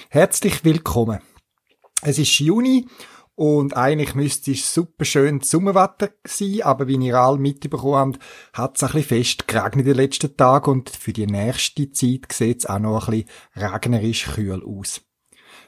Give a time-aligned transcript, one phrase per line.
[0.10, 1.20] Herzlich willkommen.
[2.02, 2.86] Es ist Juni
[3.36, 8.20] und eigentlich müsste es super schön Sommerwetter sein, aber wie ihr alle mitbekommen habt,
[8.54, 12.60] hat es ein bisschen fest geregnet den letzten Tagen und für die nächste Zeit sieht
[12.60, 15.02] es auch noch ein bisschen regnerisch kühl aus.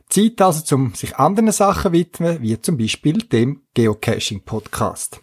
[0.10, 5.22] Zeit also, um sich anderen Sachen widmen, wie zum Beispiel dem Geocaching-Podcast.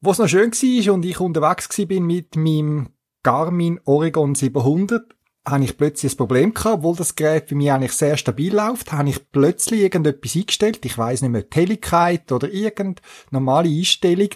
[0.00, 2.90] Was noch schön war und ich unterwegs bin mit meinem
[3.24, 5.02] Garmin Oregon 700,
[5.46, 8.92] habe ich plötzlich ein Problem gehabt, obwohl das Gerät bei mir eigentlich sehr stabil läuft,
[8.92, 14.28] habe ich plötzlich irgendetwas eingestellt, ich weiß nicht mehr, Helligkeit oder irgendeine normale Einstellung.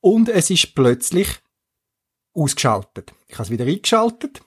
[0.00, 1.28] Und es ist plötzlich
[2.34, 3.14] ausgeschaltet.
[3.28, 4.42] Ich habe es wieder eingeschaltet.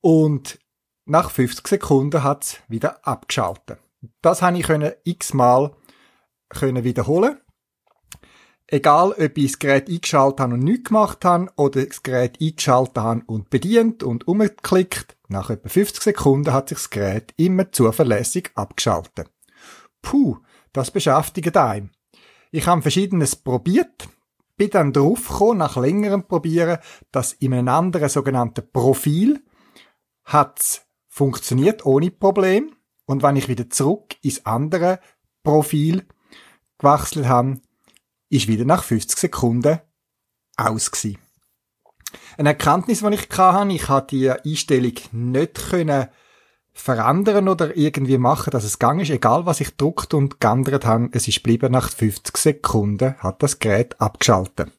[0.00, 0.58] Und
[1.04, 3.78] nach 50 Sekunden hat es wieder abgeschaltet.
[4.22, 4.68] Das habe ich
[5.04, 5.74] x-mal
[6.60, 7.38] wiederholen
[8.72, 12.98] Egal, ob ich das Gerät eingeschaltet habe und nichts gemacht habe oder das Gerät eingeschaltet
[12.98, 18.52] habe und bedient und umgeklickt, nach etwa 50 Sekunden hat sich das Gerät immer zuverlässig
[18.54, 19.28] abgeschaltet.
[20.02, 20.38] Puh,
[20.72, 21.90] das beschäftigt einem.
[22.52, 24.08] Ich habe verschiedenes probiert,
[24.56, 26.78] bin dann draufgekommen, nach längerem Probieren,
[27.10, 29.42] dass in einem anderen sogenannten Profil
[30.22, 35.00] hat's funktioniert ohne Problem und wenn ich wieder zurück ins andere
[35.42, 36.06] Profil
[36.78, 37.60] gewechselt habe,
[38.30, 39.80] ist wieder nach 50 Sekunden
[40.56, 41.18] aus gewesen.
[42.38, 46.08] Eine Erkenntnis, die ich hatte, ich konnte die Einstellung nicht können
[46.72, 51.08] verändern oder irgendwie machen, dass es gang ist, egal was ich druckt und geändert habe,
[51.12, 54.70] es ist geblieben nach 50 Sekunden, hat das Gerät abgeschaltet.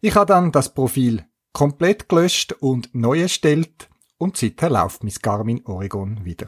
[0.00, 5.64] Ich habe dann das Profil komplett gelöscht und neu erstellt und seither läuft mein Garmin
[5.64, 6.46] Oregon wieder.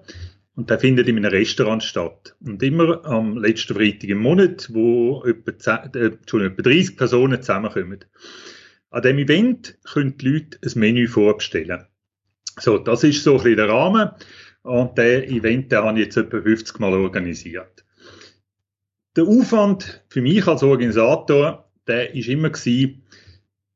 [0.55, 2.35] Und der findet in einem Restaurant statt.
[2.43, 7.99] Und immer am letzten Freitag im Monat, wo etwa, äh, etwa 30 Personen zusammenkommen.
[8.89, 11.85] An dem Event können die Leute ein Menü vorbestellen.
[12.59, 14.09] So, das ist so ein bisschen der Rahmen.
[14.63, 17.85] Und der Event, den habe ich jetzt etwa 50 Mal organisiert.
[19.17, 23.01] Der Aufwand für mich als Organisator, der ist immer gewesen,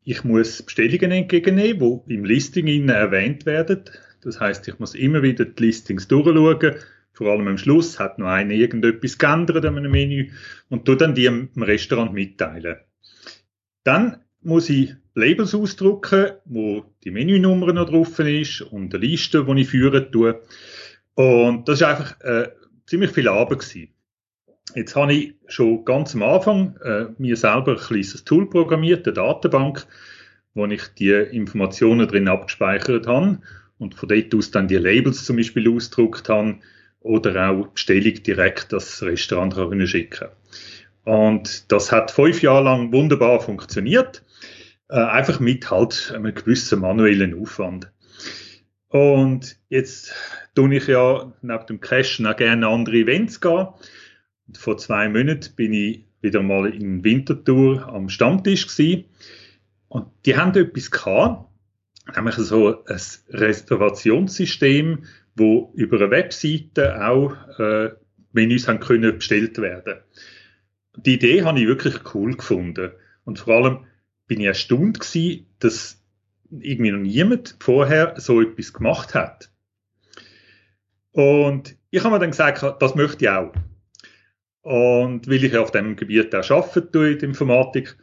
[0.03, 3.85] ich muss Bestellungen entgegennehmen, die im Listing erwähnt werden.
[4.21, 6.75] Das heißt, ich muss immer wieder die Listings durchschauen.
[7.13, 10.29] Vor allem am Schluss hat noch einer irgendetwas geändert an einem Menü
[10.69, 12.77] und tu dann die im Restaurant mitteilen.
[13.83, 19.61] Dann muss ich Labels ausdrucken, wo die Menünummer noch drauf ist und eine Liste, die
[19.61, 20.39] ich führen tue.
[21.15, 22.49] Und das ist einfach äh,
[22.85, 23.89] ziemlich viel Arbeit gewesen.
[24.75, 29.13] Jetzt habe ich schon ganz am Anfang äh, mir selber ein kleines Tool programmiert, eine
[29.13, 29.85] Datenbank,
[30.53, 33.39] wo ich die Informationen drin abgespeichert habe
[33.79, 36.55] und von dort aus dann die Labels zum Beispiel ausgedruckt habe
[37.01, 40.29] oder auch Bestellung direkt das Restaurant können schicken
[41.03, 44.23] Und das hat fünf Jahre lang wunderbar funktioniert,
[44.89, 47.91] äh, einfach mit halt einem gewissen manuellen Aufwand.
[48.89, 50.13] Und jetzt
[50.53, 53.67] tue ich ja neben dem Cashen auch gerne andere Events gehen.
[54.57, 59.05] Vor zwei Monaten bin ich wieder mal in Winterthur am Stammtisch gewesen.
[59.87, 61.49] Und die haben etwas gehabt,
[62.15, 65.05] nämlich so ein Reservationssystem,
[65.35, 67.91] wo über eine Webseite auch äh,
[68.31, 69.99] Menüs haben können bestellt werden.
[70.95, 72.91] Die Idee habe ich wirklich cool gefunden.
[73.23, 73.79] Und vor allem
[74.27, 76.01] bin ich erstaunt gewesen, dass
[76.49, 79.49] irgendwie noch niemand vorher so etwas gemacht hat.
[81.11, 83.53] Und ich habe mir dann gesagt, das möchte ich auch.
[84.61, 87.97] Und weil ich auf dem Gebiet auch arbeite in der Informatik,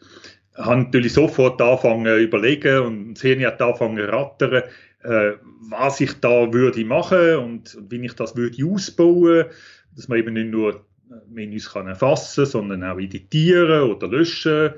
[0.57, 4.65] habe natürlich sofort angefangen überlegen und das Hirn hat angefangen rattern,
[5.05, 5.33] äh,
[5.71, 9.47] was ich da würde machen und, und wie ich das würde ausbauen,
[9.95, 10.85] dass man eben nicht nur
[11.29, 14.73] Menüs kann erfassen, sondern auch editieren oder löschen, äh,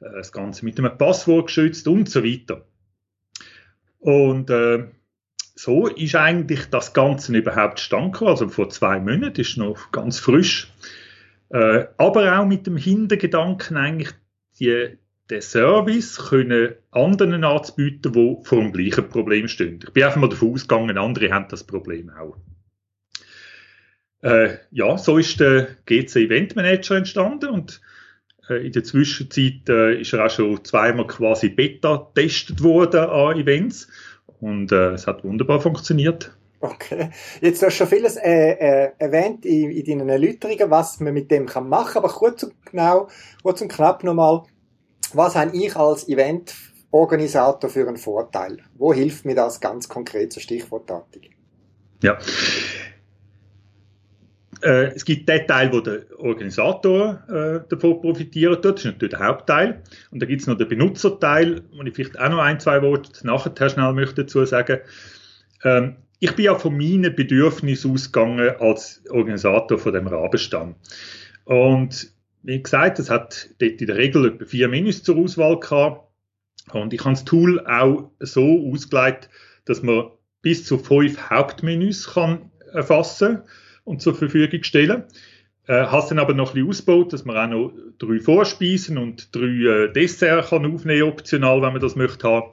[0.00, 2.64] das Ganze mit einem Passwort geschützt und so weiter.
[3.98, 4.84] Und äh,
[5.54, 10.70] so ist eigentlich das Ganze überhaupt stand also vor zwei Monaten, ist noch ganz frisch.
[11.50, 14.10] Äh, aber auch mit dem Hintergedanken eigentlich,
[14.58, 14.98] die,
[15.30, 19.80] den Service können anderen anzubieten, die vor dem gleichen Problem stehen.
[19.82, 22.36] Ich bin einfach mal davon ausgegangen, andere haben das Problem auch.
[24.22, 27.80] Äh, ja, so ist der GC Event Manager entstanden und
[28.48, 33.38] äh, in der Zwischenzeit äh, ist er auch schon zweimal quasi Beta getestet worden an
[33.38, 33.88] Events
[34.40, 36.32] und äh, es hat wunderbar funktioniert.
[36.60, 37.10] Okay.
[37.40, 41.30] Jetzt hast du schon vieles äh, äh, erwähnt in, in deinen Erläuterungen, was man mit
[41.30, 43.08] dem kann machen, aber kurz und genau,
[43.42, 44.42] kurz und knapp nochmal,
[45.12, 48.58] was habe ich als Eventorganisator für einen Vorteil?
[48.74, 51.30] Wo hilft mir das ganz konkret zur Stichwortartig?
[52.02, 52.18] Ja.
[54.62, 59.14] Äh, es gibt den Teil, wo der Organisator äh, davon profitieren tut, das ist natürlich
[59.14, 59.82] der Hauptteil.
[60.10, 63.26] Und dann gibt es noch den Benutzerteil, wo ich vielleicht auch noch ein, zwei Worte
[63.26, 64.78] nachher schnell möchte dazu sagen.
[65.64, 70.74] Ähm, ich bin ja von meinen Bedürfnissen ausgegangen als Organisator von dem Rabenstamm.
[71.44, 72.10] Und
[72.42, 76.08] wie gesagt, es hat dort in der Regel etwa vier Menüs zur Auswahl gehabt.
[76.72, 79.28] Und ich habe das Tool auch so ausgelegt,
[79.64, 80.10] dass man
[80.42, 83.42] bis zu fünf Hauptmenüs kann erfassen
[83.84, 85.04] und zur Verfügung stellen.
[85.66, 89.34] Äh, hast dann aber noch ein bisschen ausgebaut, dass man auch noch drei Vorspeisen und
[89.34, 92.52] drei äh, Desserts kann aufnehmen, optional, wenn man das möchte haben.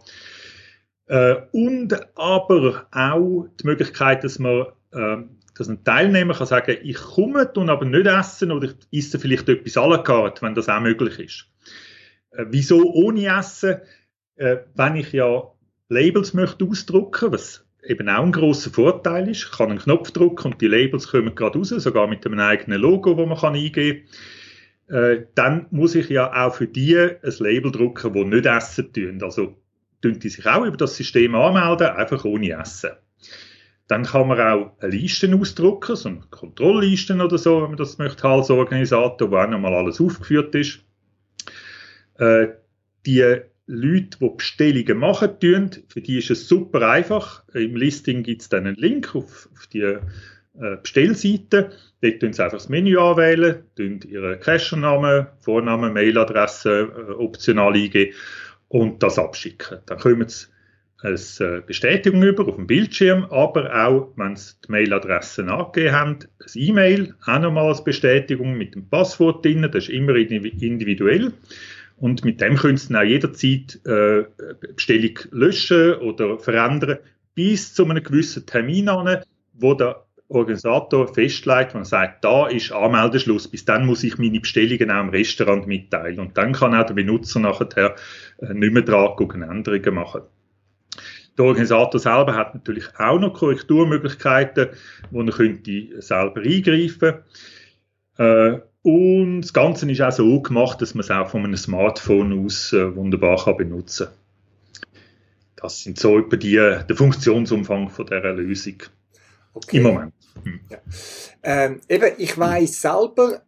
[1.14, 5.18] Äh, und aber auch die Möglichkeit, dass man, äh,
[5.56, 9.48] dass ein Teilnehmer kann sagen, ich komme und aber nicht essen oder ich esse vielleicht
[9.48, 11.46] etwas à la carte, wenn das auch möglich ist.
[12.32, 13.76] Äh, wieso ohne Essen?
[14.38, 15.44] Äh, wenn ich ja
[15.90, 20.54] Labels möchte ausdrucken, was eben auch ein großer Vorteil ist, ich kann einen Knopf drücken
[20.54, 24.08] und die Labels kommen gerade raus, sogar mit einem eigenen Logo, wo man kann eingeben
[24.88, 24.98] kann.
[24.98, 29.22] Äh, dann muss ich ja auch für die ein Label drucken, wo nicht essen tun.
[29.22, 29.63] Also tun
[30.12, 32.92] die sich auch über das System anmelden, einfach ohne Essen.
[33.88, 37.98] Dann kann man auch eine Liste ausdrucken, so eine Kontrollliste oder so, wenn man das
[37.98, 40.80] möchte, als Organisator, wo auch nochmal alles aufgeführt ist.
[42.18, 42.48] Äh,
[43.06, 47.44] die Leute, die Bestellungen machen, tun, für die ist es super einfach.
[47.54, 50.00] Im Listing gibt es dann einen Link auf, auf die äh,
[50.82, 51.72] Bestellseite.
[52.02, 58.14] Dort tun sie einfach das Menü anwählen, tun ihren Cachernamen, Vornamen, Mailadresse äh, optional eingeben
[58.74, 59.78] und das abschicken.
[59.86, 60.48] Dann kommen sie
[61.04, 66.50] eine Bestätigung über auf dem Bildschirm, aber auch, wenn sie die Mailadresse angegeben haben, ein
[66.56, 71.34] E-Mail, auch nochmal als Bestätigung mit dem Passwort drin, das ist immer individuell.
[71.98, 74.24] Und mit dem können Sie dann auch jederzeit äh,
[74.74, 76.98] Bestellung löschen oder verändern,
[77.36, 80.04] bis zu einem gewissen Termin an, wo der
[80.34, 85.10] Organisator festlegt, man sagt, da ist Anmeldeschluss, bis dann muss ich meine Bestellungen auch im
[85.10, 86.20] Restaurant mitteilen.
[86.20, 87.96] Und dann kann auch der Benutzer nachher
[88.40, 90.22] äh, nicht mehr dran gucken, Änderungen machen.
[91.38, 94.70] Der Organisator selber hat natürlich auch noch Korrekturmöglichkeiten,
[95.10, 97.16] wo er könnte selber eingreifen
[98.18, 102.46] äh, Und das Ganze ist auch so gemacht, dass man es auch von einem Smartphone
[102.46, 104.16] aus äh, wunderbar kann benutzen kann.
[105.56, 108.84] Das sind so etwa die, der Funktionsumfang von dieser Lösung.
[109.54, 109.78] Okay.
[109.78, 110.14] Im Moment.
[110.42, 110.60] Hm.
[110.70, 110.78] Ja.
[111.44, 113.42] Ähm, eben, ich weiß selber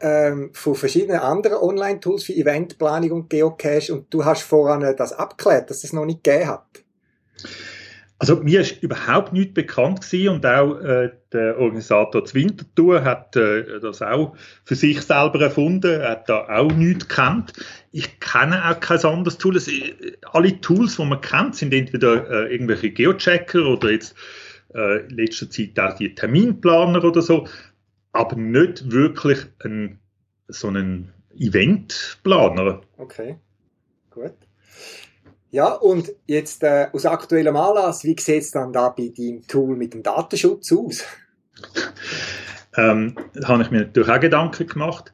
[0.00, 5.70] ähm, von verschiedenen anderen Online-Tools für Eventplanung und Geocache und du hast voran das abgeklärt,
[5.70, 6.84] dass es noch nicht gegeben hat.
[8.18, 13.80] Also mir ist überhaupt nichts bekannt gewesen und auch äh, der Organisator Zwintertour hat äh,
[13.80, 17.52] das auch für sich selber erfunden, hat da auch nichts gekannt.
[17.90, 19.56] Ich kenne auch kein anderes Tool.
[19.56, 19.68] Es,
[20.30, 24.14] alle Tools, die man kennt, sind entweder äh, irgendwelche Geochecker oder jetzt
[24.74, 27.46] äh, in letzter Zeit auch die Terminplaner oder so,
[28.12, 29.98] aber nicht wirklich ein,
[30.48, 32.82] so einen Eventplaner.
[32.98, 33.36] Okay,
[34.10, 34.34] gut.
[35.50, 39.76] Ja, und jetzt äh, aus aktuellem Anlass, wie sieht es dann da bei deinem Tool
[39.76, 41.04] mit dem Datenschutz aus?
[42.76, 45.12] ähm, da habe ich mir natürlich auch Gedanken gemacht.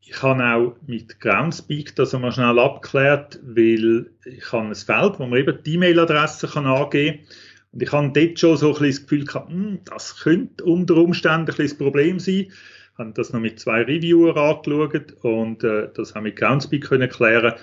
[0.00, 5.26] Ich habe auch mit Groundspeak das einmal schnell abgeklärt, weil ich habe ein Feld, wo
[5.26, 7.26] man eben die E-Mail-Adresse angeben kann.
[7.72, 10.96] Und ich habe dort schon so ein bisschen das Gefühl gehabt, hm, das könnte unter
[10.96, 12.34] Umständen ein bisschen das Problem sein.
[12.34, 17.08] Ich habe das noch mit zwei Reviewer angeschaut und äh, das haben wir Groundspeak können
[17.08, 17.54] klären.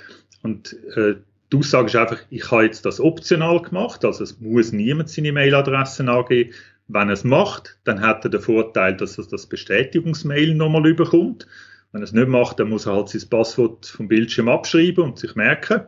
[0.42, 1.16] Und äh,
[1.52, 5.32] die Aussage ist einfach, ich habe jetzt das optional gemacht, also es muss niemand seine
[5.32, 6.54] Mailadresse angeben.
[6.90, 11.46] Wenn er es macht, dann hat er den Vorteil, dass er das Bestätigungsmail nochmal überkommt.
[11.92, 15.20] Wenn er es nicht macht, dann muss er halt sein Passwort vom Bildschirm abschreiben und
[15.20, 15.82] sich merken.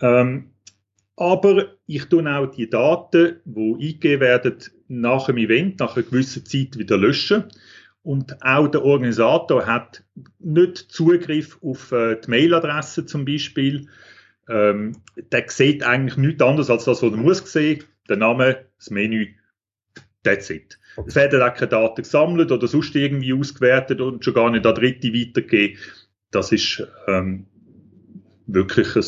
[0.00, 0.50] Ähm,
[1.16, 4.56] aber ich tue auch die Daten, die eingegeben werden,
[4.88, 7.44] nach dem Event, nach einer gewissen Zeit wieder löschen.
[8.02, 10.04] Und auch der Organisator hat
[10.38, 13.88] nicht Zugriff auf äh, die Mailadresse zum Beispiel.
[14.48, 14.92] Ähm,
[15.32, 17.82] der sieht eigentlich nichts anderes als das, was er muss sehen.
[18.08, 19.34] Der Name, das Menü,
[20.22, 20.78] that's it.
[21.04, 24.74] Es werden auch keine Daten gesammelt oder sonst irgendwie ausgewertet und schon gar nicht an
[24.74, 25.78] Dritte weitergegeben.
[26.30, 27.46] Das ist ähm,
[28.46, 29.02] wirklich ein,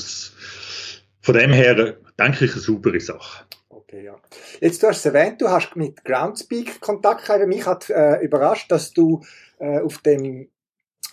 [1.21, 3.45] von dem her, denke ich, eine saubere Sache.
[3.69, 4.17] Okay, ja.
[4.61, 7.47] Jetzt, du hast es erwähnt, du hast mit Groundspeak Kontakt gehabt.
[7.47, 9.23] Mich hat äh, überrascht, dass du
[9.59, 10.49] äh, auf dem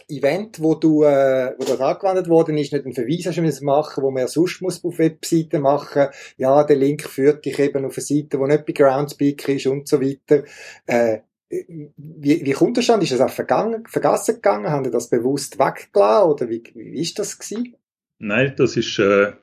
[0.07, 4.03] Event, wo du, äh, wo das angewendet worden ist, nicht einen Verweis hast müssen machen,
[4.03, 6.07] wo man ja sonst muss auf Webseiten machen.
[6.37, 9.87] Ja, der Link führt dich eben auf eine Seite, wo nicht bei Groundspeak ist und
[9.87, 10.43] so weiter.
[10.85, 11.19] Äh,
[11.49, 13.01] wie, wie kommt das an?
[13.01, 14.69] Ist das auch vergangen, vergessen gegangen?
[14.69, 17.75] Haben die das bewusst weggelassen oder wie, wie ist das gewesen?
[18.17, 19.33] Nein, das ist äh,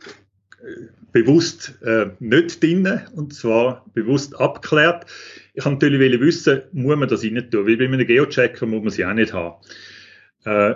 [1.13, 5.07] bewusst äh, nicht drin und zwar bewusst abgeklärt.
[5.55, 8.91] Ich kann natürlich wissen, muss man das rein tun, weil bei einem Geochecker muss man
[8.91, 9.57] sie auch nicht haben.
[10.45, 10.75] Äh,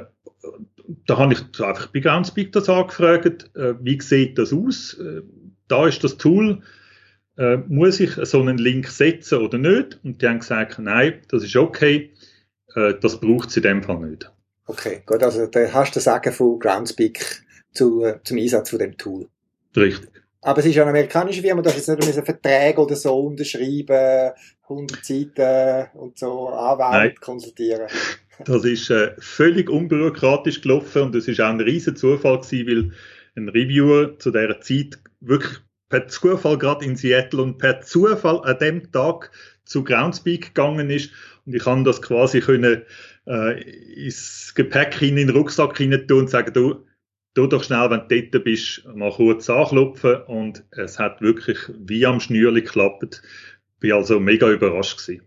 [1.07, 4.95] da habe ich einfach bei Groundspeak das angefragt, äh, wie sieht das aus?
[4.95, 5.23] Äh,
[5.69, 6.63] da ist das Tool,
[7.39, 9.99] äh, muss ich so einen Link setzen oder nicht?
[10.05, 12.13] Und die haben gesagt, nein, das ist okay,
[12.75, 14.31] äh, das braucht es in dem Fall nicht.
[14.67, 18.97] Okay, gut, also da hast du das Sagen von Groundspeak zu, zum Einsatz von dem
[18.97, 19.29] Tool.
[19.77, 20.11] Richtig.
[20.43, 25.99] Aber es ist eine amerikanische Firma, da jetzt nicht Verträge oder so unterschreiben, 100 Seiten
[25.99, 27.89] und so Anwälte konsultieren.
[28.45, 32.93] Das ist äh, völlig unbürokratisch gelaufen und es ist auch ein riesen Zufall gewesen, weil
[33.35, 38.59] ein Reviewer zu dieser Zeit wirklich per Zufall gerade in Seattle und per Zufall an
[38.59, 39.31] dem Tag
[39.65, 41.11] zu Groundspeak gegangen ist
[41.45, 42.83] und ich kann das quasi können
[43.27, 43.63] äh,
[43.95, 46.86] ins Gepäck in den Rucksack hinein tun und sagen, du,
[47.37, 52.07] tu doch schnell, wenn du dort bist, mal kurz anklopfen und es hat wirklich wie
[52.07, 53.21] am Schnürli geklappt.
[53.79, 55.21] Bin also mega überrascht gewesen.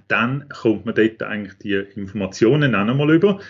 [0.09, 3.40] dann kommt man dort eigentlich die Informationen auch nochmal über.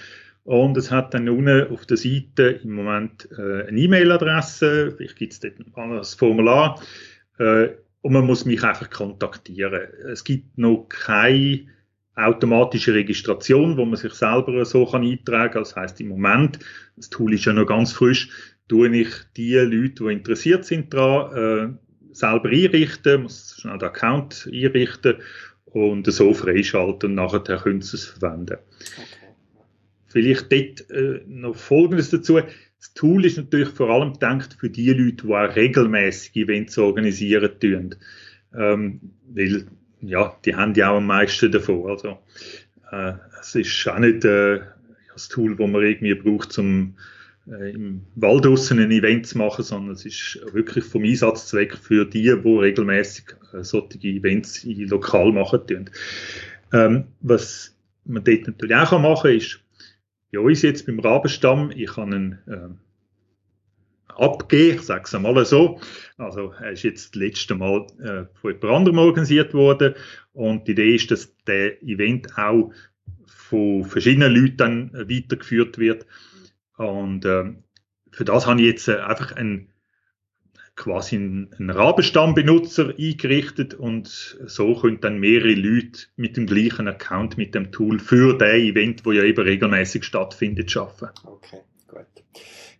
[0.45, 5.33] Und es hat dann unten auf der Seite im Moment äh, eine E-Mail-Adresse, vielleicht gibt
[5.33, 6.81] es dort ein Formular.
[7.39, 7.69] Äh,
[8.03, 9.89] und man muss mich einfach kontaktieren.
[10.11, 11.67] Es gibt noch keine
[12.17, 15.63] automatische Registration, wo man sich selber so kann eintragen kann.
[15.63, 16.59] Das heißt im Moment,
[16.97, 18.31] das Tool ist ja noch ganz frisch,
[18.69, 24.49] tue ich die Leute, die interessiert sind daran, äh, selber einrichten, muss schnell den Account
[24.53, 25.17] einrichten
[25.67, 28.57] und so freischalten und nachher können sie es verwenden.
[28.81, 29.20] Okay.
[30.11, 32.41] Vielleicht dort äh, noch Folgendes dazu.
[32.79, 37.51] Das Tool ist natürlich vor allem gedacht für die Leute, die auch regelmäßig Events organisieren
[37.61, 37.95] tun.
[38.55, 39.67] Ähm, weil,
[40.01, 41.89] ja, die haben ja auch am meisten davon.
[41.89, 42.19] Also,
[42.91, 44.61] äh, es ist auch nicht äh,
[45.13, 46.97] das Tool, das man irgendwie braucht, um
[47.49, 52.05] äh, im Wald draussen ein Event zu machen, sondern es ist wirklich vom Einsatzzweck für
[52.05, 55.91] die, die regelmäßig äh, solche Events lokal machen tun.
[56.73, 59.61] Ähm, was man dort natürlich auch machen kann, ist,
[60.33, 65.81] bei uns jetzt beim Rabenstamm, ich kann einen äh, abgeben, ich sage es einmal so.
[66.19, 69.95] Also er ist jetzt das letzte Mal äh, von jemand anderem organisiert worden
[70.33, 72.73] und die Idee ist, dass der Event auch
[73.27, 76.07] von verschiedenen Leuten dann weitergeführt wird.
[76.77, 77.53] Und äh,
[78.13, 79.70] für das habe ich jetzt äh, einfach einen
[80.81, 87.55] quasi einen, Rabenstammbenutzer eingerichtet und so können dann mehrere Leute mit dem gleichen Account, mit
[87.55, 91.11] dem Tool für das Event, wo ja eben regelmäßig stattfindet, schaffen.
[91.25, 91.61] Okay.
[91.87, 92.07] Gut.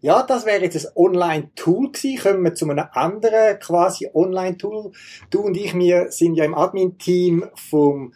[0.01, 2.23] Ja, das wäre jetzt ein Online-Tool gewesen.
[2.23, 4.93] Kommen wir zu einem anderen quasi Online-Tool.
[5.29, 8.15] Du und ich, wir sind ja im Admin-Team vom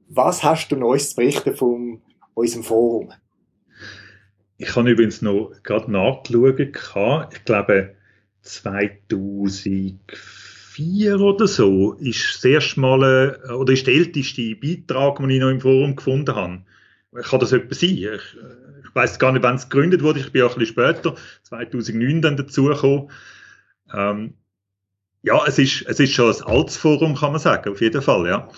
[0.07, 2.01] Was hast du Neues zu berichten von
[2.33, 3.11] unserem Forum?
[4.57, 7.33] Ich habe übrigens noch gerade nachgeschaut.
[7.33, 7.95] Ich glaube,
[8.43, 15.41] 2004 oder so ist das erste Mal, äh, oder ist der älteste Beitrag, den ich
[15.41, 16.61] noch im Forum gefunden habe.
[17.23, 17.89] Kann das etwas sein?
[17.89, 18.37] Ich, ich
[18.95, 20.19] weiß gar nicht, wann es gegründet wurde.
[20.19, 23.11] Ich bin auch ein bisschen später, 2009 dann dazugekommen.
[23.93, 24.33] Ähm,
[25.21, 28.27] ja, es ist, es ist schon ein altes Forum, kann man sagen, auf jeden Fall,
[28.27, 28.49] ja.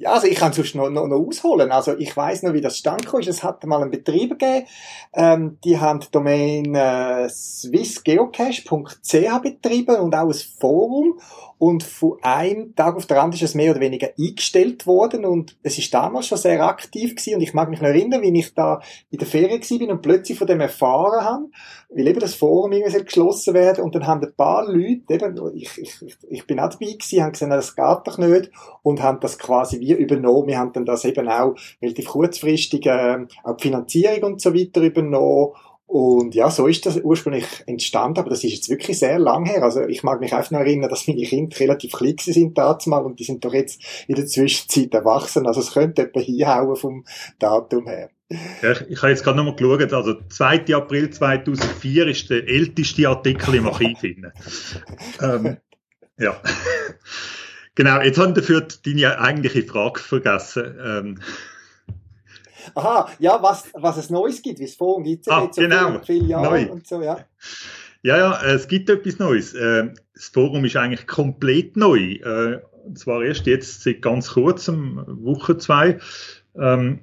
[0.00, 1.70] Ja, also ich kann sonst noch, noch, noch ausholen.
[1.70, 3.28] Also ich weiß noch, wie das stand ist.
[3.28, 4.66] Es hat mal einen Betrieb gegeben,
[5.12, 11.20] ähm, die haben die Domain äh, swissgeocache.ch betrieben und auch ein Forum.
[11.60, 15.58] Und von einem Tag auf den anderen ist es mehr oder weniger eingestellt worden und
[15.62, 18.54] es ist damals schon sehr aktiv gewesen und ich mag mich noch erinnern, wie ich
[18.54, 18.80] da
[19.10, 21.44] in der Ferien gewesen bin und plötzlich von dem erfahren habe,
[21.90, 25.76] weil eben das Forum irgendwie geschlossen werden und dann haben ein paar Leute, eben, ich,
[25.76, 28.50] ich, ich bin auch dabei gewesen, haben gesagt, das geht doch nicht
[28.82, 30.48] und haben das quasi wie übernommen.
[30.48, 34.80] Wir haben dann das eben auch relativ kurzfristig äh, auch die Finanzierung und so weiter
[34.82, 35.52] übernommen
[35.90, 39.64] und ja, so ist das ursprünglich entstanden, aber das ist jetzt wirklich sehr lang her.
[39.64, 43.18] Also ich mag mich einfach noch erinnern, dass meine Kinder relativ klein sind damals und
[43.18, 45.48] die sind doch jetzt in der Zwischenzeit erwachsen.
[45.48, 47.04] Also es könnte etwa hinhauen vom
[47.40, 48.10] Datum her.
[48.62, 50.76] Ja, ich, ich habe jetzt gerade nochmal geschaut, also 2.
[50.76, 54.00] April 2004 ist der älteste Artikel im Archiv.
[54.04, 55.56] ähm,
[56.18, 56.40] ja.
[57.80, 60.74] Genau, jetzt haben dafür deine eigentliche Frage vergessen.
[60.84, 61.18] Ähm,
[62.74, 65.62] Aha, ja, was, was es Neues gibt, wie es Forum gibt es ah, jetzt so
[65.62, 65.98] genau.
[66.04, 67.24] viele Jahre und so, ja.
[68.02, 69.54] Ja, ja, es gibt etwas Neues.
[69.54, 72.16] Ähm, das Forum ist eigentlich komplett neu.
[72.16, 75.98] Äh, und zwar erst jetzt seit ganz kurzem, Woche zwei.
[76.54, 77.00] Ähm,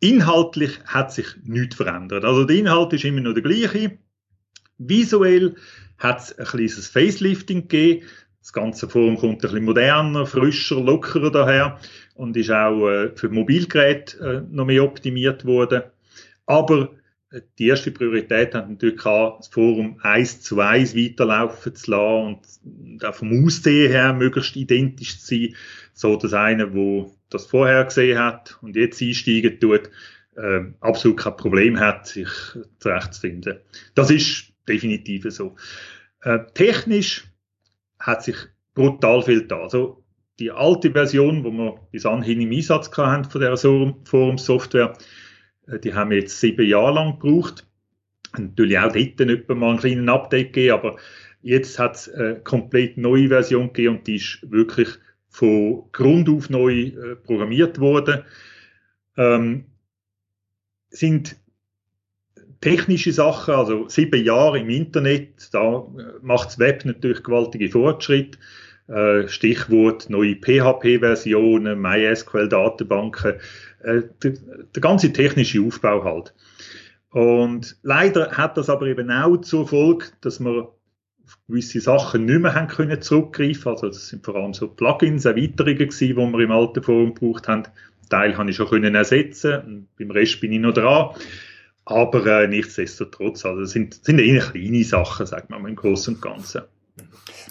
[0.00, 2.26] inhaltlich hat sich nichts verändert.
[2.26, 3.98] Also der Inhalt ist immer noch der gleiche.
[4.76, 5.56] Visuell
[5.96, 8.06] hat es ein kleines Facelifting gegeben.
[8.46, 11.80] Das ganze Forum kommt ein bisschen moderner, frischer, lockerer daher
[12.14, 15.82] und ist auch äh, für Mobilgeräte äh, noch mehr optimiert worden.
[16.46, 16.92] Aber
[17.32, 22.40] äh, die erste Priorität hat natürlich gehabt, das Forum eins zu eins weiterlaufen zu lassen
[22.62, 25.56] und auch vom Aussehen her möglichst identisch zu sein,
[25.92, 29.90] so dass einer, der das vorher gesehen hat und jetzt einsteigen tut,
[30.36, 32.28] äh, absolut kein Problem hat, sich
[32.78, 33.58] zurechtzufinden.
[33.96, 35.56] Das ist definitiv so.
[36.22, 37.24] Äh, technisch
[38.06, 38.36] hat sich
[38.74, 39.62] brutal viel da.
[39.62, 40.04] Also
[40.38, 44.96] die alte Version, wo wir bis anhin im Einsatz hatten von der Forum-Software,
[45.66, 47.66] äh, die haben wir jetzt sieben Jahre lang gebraucht.
[48.38, 50.96] Natürlich auch dort etwa mal einen kleinen Update gegeben, aber
[51.42, 54.88] jetzt hat es eine komplett neue Version gegeben und die ist wirklich
[55.28, 58.22] von Grund auf neu äh, programmiert worden.
[59.16, 59.64] Ähm,
[60.90, 61.36] sind
[62.66, 65.86] technische Sachen, also sieben Jahre im Internet, da
[66.20, 68.38] macht das Web natürlich gewaltige Fortschritte.
[68.88, 73.34] Äh, Stichwort neue PHP-Versionen, MySQL-Datenbanken,
[73.84, 74.32] äh, der,
[74.74, 76.34] der ganze technische Aufbau halt.
[77.10, 80.62] Und leider hat das aber eben auch zur Folge, dass wir
[81.24, 83.70] auf gewisse Sachen nicht mehr haben können zurückgreifen.
[83.70, 87.46] Also das sind vor allem so Plugins, Erweiterungen gewesen, die wir im alten Forum gebraucht
[87.46, 87.68] haben.
[88.10, 89.88] Teil habe ich schon können ersetzen.
[89.96, 91.10] Beim Rest bin ich noch dran.
[91.86, 96.20] Aber äh, nichtsdestotrotz, also das sind, sind eher kleine Sachen, sagt man im Großen und
[96.20, 96.62] Ganzen.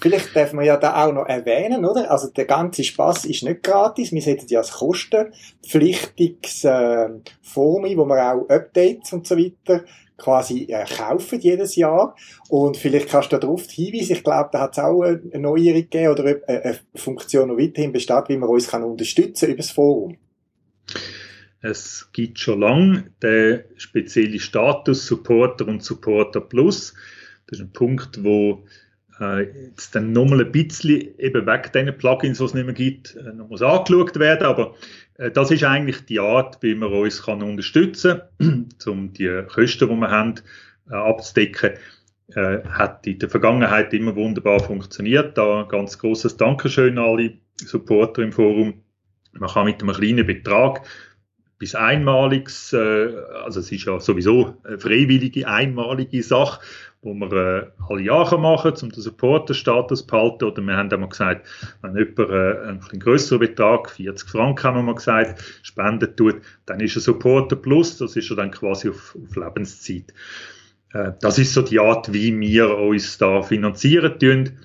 [0.01, 2.11] Vielleicht darf man ja da auch noch erwähnen, oder?
[2.11, 4.11] Also der ganze Spaß ist nicht gratis.
[4.11, 7.09] Wir setzen ja als kostenpflichtiges äh,
[7.41, 9.85] Forum wo wir auch Updates und so weiter
[10.17, 12.15] quasi äh, kaufen jedes Jahr.
[12.49, 16.11] Und vielleicht kannst du darauf hinweisen, ich glaube, da hat es auch eine Neuerung gegeben
[16.11, 20.17] oder eine, eine Funktion, die weiterhin besteht, wie man uns kann unterstützen über das Forum.
[21.65, 26.93] Es gibt schon lange den speziellen Status Supporter und Supporter Plus.
[27.47, 28.67] Das ist ein Punkt, wo
[29.19, 33.15] äh, jetzt dann nochmal ein bisschen eben weg diesen Plugins, die es nicht mehr gibt,
[33.15, 34.45] äh, noch muss angeschaut werden.
[34.45, 34.75] Aber
[35.15, 39.89] äh, das ist eigentlich die Art, wie man uns kann unterstützen kann, um die Kosten,
[39.89, 40.35] die wir haben,
[40.91, 41.71] äh, abzudecken.
[42.35, 45.35] Äh, hat in der Vergangenheit immer wunderbar funktioniert.
[45.35, 48.83] Da ein ganz großes Dankeschön an alle Supporter im Forum.
[49.31, 50.85] Man kann mit einem kleinen Betrag
[51.65, 53.09] bis einmaliges, äh,
[53.43, 56.61] also es ist ja sowieso eine freiwillige, einmalige Sache,
[57.01, 60.45] wo wir äh, alle Jahre machen, um den Supporter-Status zu behalten.
[60.45, 61.47] Oder wir haben einmal gesagt,
[61.81, 66.35] wenn jemand äh, einen größeren Betrag, 40 Franken haben wir mal gesagt, spenden tut,
[66.67, 70.13] dann ist ein Supporter Plus, das ist ja dann quasi auf, auf Lebenszeit.
[71.19, 74.59] Das ist so die Art, wie wir uns da finanzieren tun.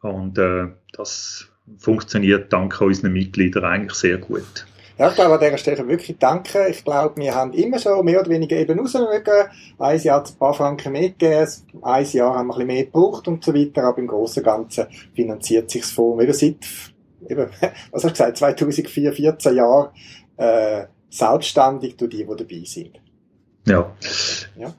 [0.00, 4.66] Und äh, das funktioniert dank unseren Mitgliedern eigentlich sehr gut.
[4.98, 6.68] Ja, ich glaube, an dieser Stelle wirklich danke.
[6.68, 9.50] Ich glaube, wir haben immer so mehr oder weniger eben rausmögen.
[9.78, 11.50] Ein Jahr hat ein paar Franken mehr gegeben,
[11.82, 14.46] ein Jahr haben wir ein bisschen mehr gebraucht und so weiter, aber im Großen und
[14.46, 16.56] Ganzen finanziert sich das Forum eben seit,
[17.28, 17.50] eben,
[17.90, 19.90] was hast du gesagt, 2004, 14 Jahren,
[20.38, 23.00] äh, selbstständig durch die, die dabei sind.
[23.66, 23.92] Ja.
[24.56, 24.74] Ja.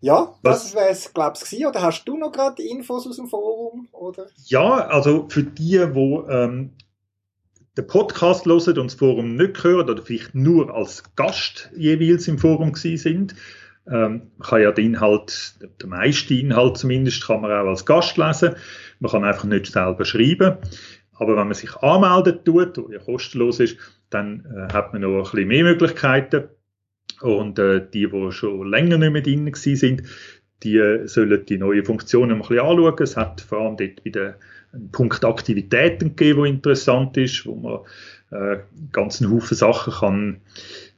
[0.00, 3.88] Ja, das wäre es, glaube ich, Oder hast du noch gerade Infos aus dem Forum?
[3.92, 4.26] Oder?
[4.44, 6.72] Ja, also für die, die ähm,
[7.76, 12.38] den Podcast hören und das Forum nicht hören oder vielleicht nur als Gast jeweils im
[12.38, 13.34] Forum gewesen sind,
[13.90, 18.54] ähm, kann ja den Inhalt, der meiste Inhalt zumindest, kann man auch als Gast lesen.
[19.00, 20.56] Man kann einfach nicht selber schreiben.
[21.16, 23.76] Aber wenn man sich anmelden tut, was ja kostenlos ist,
[24.10, 26.44] dann äh, hat man noch ein bisschen mehr Möglichkeiten.
[27.20, 30.02] Und äh, die, die schon länger nicht mehr drin sind,
[30.62, 33.02] die äh, sollen die neuen Funktionen ein bisschen anschauen.
[33.02, 34.36] Es hat vor allem dort wieder
[34.74, 37.80] einen Punkt Aktivitäten gegeben, der interessant ist, wo man
[38.30, 38.58] äh,
[38.92, 40.40] ganzen Haufen Sachen kann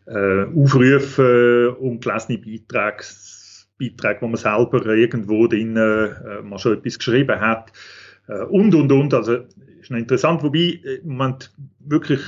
[0.06, 3.04] äh, aufrufen, ungelesene Beiträge,
[3.78, 7.72] Beiträge, wo man selber irgendwo drin äh, mal schon etwas geschrieben hat
[8.28, 9.14] äh, und und und.
[9.14, 9.38] Also
[9.80, 12.20] ist noch interessant, wobei äh, Moment wirklich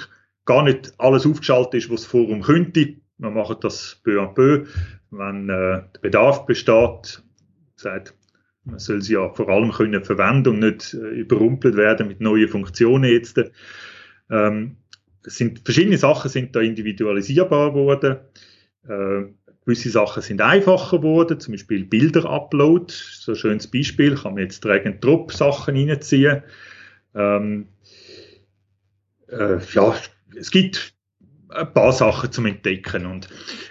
[0.45, 2.95] gar nicht alles aufgeschaltet ist, was das Forum könnte.
[3.19, 4.65] Wir machen das peu à peu.
[5.11, 7.23] Wenn äh, der Bedarf besteht,
[7.77, 8.15] sagt,
[8.71, 12.49] man soll sie ja vor allem können verwenden und nicht äh, überrumpelt werden mit neuen
[12.49, 13.41] Funktionen jetzt.
[14.31, 14.77] Ähm,
[15.23, 18.19] sind, verschiedene Sachen sind da individualisierbar geworden.
[18.87, 19.33] Äh,
[19.65, 24.65] gewisse Sachen sind einfacher geworden, zum Beispiel Bilder-Upload, so ein schönes Beispiel, kann man jetzt
[24.65, 26.43] Drag-and-Drop-Sachen reinziehen.
[27.15, 27.69] Ähm,
[29.29, 29.95] äh, ja,
[30.37, 30.95] es gibt
[31.51, 33.07] ein paar Sachen zum Entdecken.
[33.07, 33.29] Und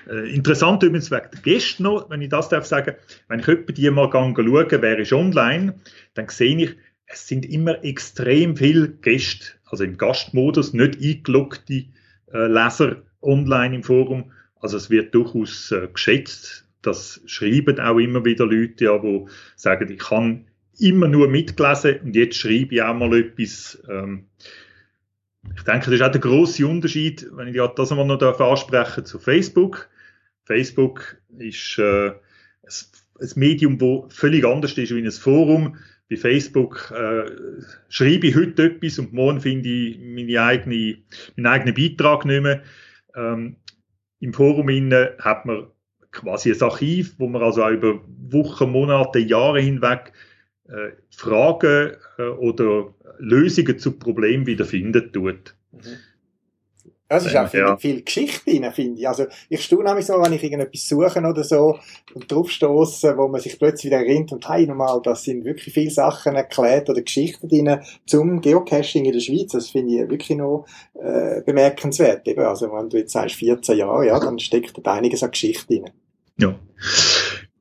[0.10, 2.96] äh, interessant übrigens wegen der Gäste noch, wenn ich das darf sagen,
[3.28, 5.76] wenn ich etwa die mal schauen, wer ist online,
[6.14, 11.86] dann sehe ich, es sind immer extrem viele Gäste, also im Gastmodus, nicht eingeloggte
[12.34, 14.32] äh, Leser online im Forum.
[14.60, 16.66] Also es wird durchaus äh, geschätzt.
[16.82, 20.46] Das schreiben auch immer wieder Leute, ja, wo sagen, ich kann
[20.80, 23.82] immer nur mitgelesen und jetzt schreibe ich auch mal etwas.
[23.90, 24.26] Ähm,
[25.56, 29.20] ich denke, das ist auch der große Unterschied, wenn ich das einmal noch ansprechen zu
[29.20, 29.90] Facebook.
[30.46, 32.12] Facebook ist äh,
[33.20, 35.78] ein Medium, wo völlig anders ist wie ein Forum.
[36.10, 37.30] Bei Facebook äh,
[37.90, 41.00] schreibe ich heute etwas und morgen finde ich meine eigene,
[41.36, 42.62] meinen eigenen Beitrag nicht mehr.
[43.16, 43.58] Ähm,
[44.20, 44.70] Im Forum
[45.20, 45.68] hat man
[46.12, 50.14] quasi ein Archiv, wo man also auch über Wochen, Monate, Jahre hinweg
[51.16, 55.56] Fragen äh, oder Lösungen zu Problemen wiederfinden tut.
[55.72, 55.98] Mhm.
[57.10, 57.78] Es ist auch viel, ja.
[57.78, 59.08] viel Geschichte drin, finde ich.
[59.08, 61.80] Also, ich staune mich so, wenn ich irgendetwas suche oder so
[62.14, 65.74] und drauf stoße, wo man sich plötzlich wieder erinnert und hey, nochmal, das sind wirklich
[65.74, 69.54] viele Sachen erklärt oder Geschichten drin zum Geocaching in der Schweiz.
[69.54, 72.28] Das finde ich wirklich noch äh, bemerkenswert.
[72.28, 75.66] Eben, also, wenn du jetzt sagst 14 Jahre, ja, dann steckt da einiges an Geschichte
[75.66, 75.90] drin.
[76.38, 76.60] Ja,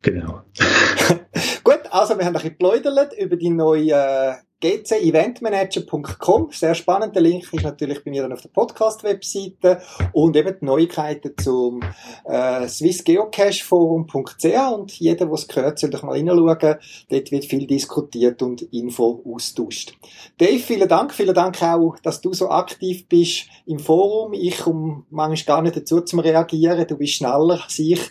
[0.03, 0.43] genau.
[1.99, 6.51] Also wir haben ein bisschen geplaudert über die neue äh, gceventmanager.com.
[6.53, 7.15] Sehr spannend.
[7.15, 9.81] Der Link ist natürlich bei mir dann auf der Podcast-Webseite
[10.13, 11.81] und eben die Neuigkeiten zum
[12.27, 16.77] äh, swissgeocacheforum.ch und jeder, der es gehört, soll doch mal hineinschauen.
[17.09, 19.95] Dort wird viel diskutiert und Info austauscht.
[20.37, 21.15] Dave, vielen Dank.
[21.15, 24.35] Vielen Dank auch, dass du so aktiv bist im Forum.
[24.35, 26.87] Ich komme manchmal gar nicht dazu zum Reagieren.
[26.87, 28.03] Du bist schneller als ich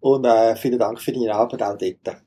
[0.00, 2.20] und äh, vielen Dank für deine Arbeit auch dort.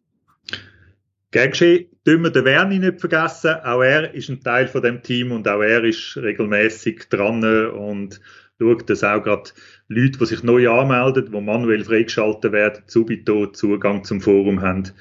[1.34, 3.56] Gern geschehen, dürfen wir den Werni nicht vergessen.
[3.64, 8.22] Auch er ist ein Teil von dem Team und auch er ist regelmäßig dran und
[8.62, 9.50] schaut, dass auch gerade
[9.88, 14.92] Leute, die sich neu anmelden, die manuell freigeschaltet werden, subito Zugang zum Forum haben.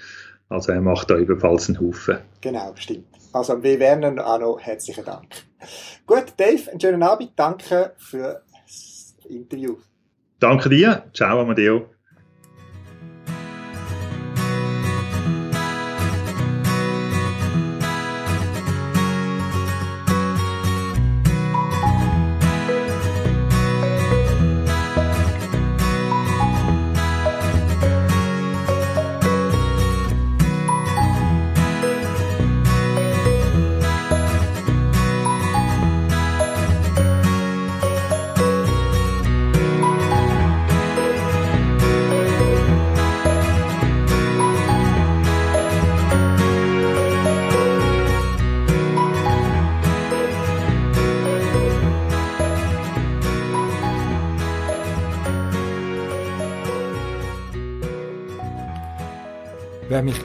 [0.49, 2.17] Also er macht da ebenfalls einen Haufen.
[2.41, 3.07] Genau, stimmt.
[3.35, 5.29] Also wir werden auch noch herzlichen Dank.
[6.07, 7.33] Gut, Dave, einen schönen Abend.
[7.37, 9.77] Danke für das Interview.
[10.41, 11.05] Danke dir.
[11.13, 11.91] Ciao, Amadeo.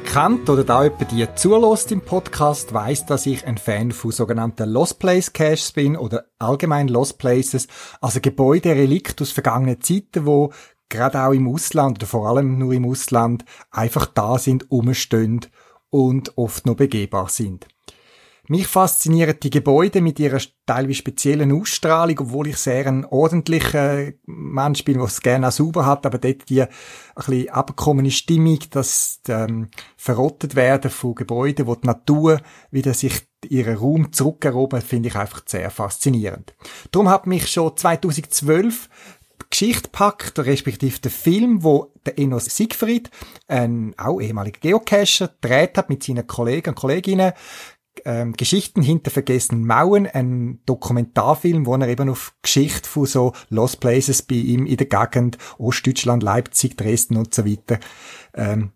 [0.08, 4.70] Kennt oder da jemand die zulässt im Podcast, weiß, dass ich ein Fan von sogenannten
[4.70, 7.68] Lost Place Caches bin oder allgemein Lost Places,
[8.00, 10.54] also Gebäude, Relikt aus vergangenen Zeiten, wo
[10.90, 15.42] gerade auch im Ausland oder vor allem nur im Ausland einfach da sind, umstehen
[15.90, 17.68] und oft noch begehbar sind.
[18.48, 24.14] Mich faszinieren die Gebäude mit ihrer teilweise speziellen Ausstrahlung, obwohl ich sehr ein ordentlicher
[24.54, 26.68] Mensch bin, der es gerne auch sauber hat, aber dort die ein
[27.16, 33.78] bisschen abgekommene Stimmung, das ähm, verrottet werden von Gebäuden, wo die Natur wieder sich ihren
[33.78, 36.56] Raum zurückerobert, finde ich einfach sehr faszinierend.
[36.92, 38.90] Darum hat mich schon 2012
[39.42, 43.10] die Geschichte packt, respektive der Film, wo der Enos Siegfried,
[43.48, 47.34] ein auch ehemaliger Geocacher, dreht hat mit seinen Kollegen und Kolleginnen,
[48.06, 53.80] ähm, Geschichten hinter vergessenen Mauern, ein Dokumentarfilm, wo er eben auf Geschichte von so Lost
[53.80, 57.80] Places bei ihm in der Gegend, Ostdeutschland, Leipzig, Dresden und so weiter,
[58.34, 58.72] ähm,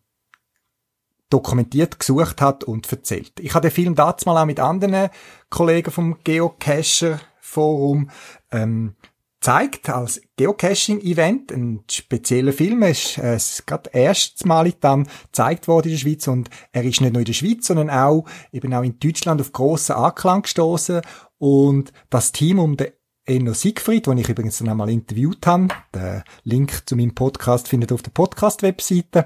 [1.30, 3.40] dokumentiert, gesucht hat und erzählt.
[3.40, 5.10] Ich habe den Film dazu mal auch mit anderen
[5.50, 8.10] Kollegen vom Geocacher Forum
[8.52, 8.96] ähm,
[9.42, 16.00] zeigt als Geocaching-Event, ein spezieller Film, ist äh, gerade erstmalig dann gezeigt worden in der
[16.00, 19.42] Schweiz und er ist nicht nur in der Schweiz, sondern auch eben auch in Deutschland
[19.42, 21.02] auf grossen Anklang gestoßen
[21.40, 22.92] und das Team um den
[23.26, 27.92] Enno Siegfried, den ich übrigens dann einmal interviewt habe, der Link zu meinem Podcast findet
[27.92, 29.26] ihr auf der Podcast-Webseite,